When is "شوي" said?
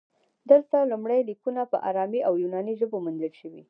3.41-3.59